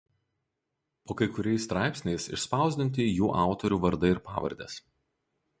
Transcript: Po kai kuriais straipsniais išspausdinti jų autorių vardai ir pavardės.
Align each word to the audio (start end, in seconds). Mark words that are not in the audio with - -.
Po 1.09 1.17
kai 1.19 1.27
kuriais 1.35 1.67
straipsniais 1.69 2.27
išspausdinti 2.39 3.07
jų 3.11 3.31
autorių 3.45 3.81
vardai 3.87 4.15
ir 4.15 4.23
pavardės. 4.31 4.83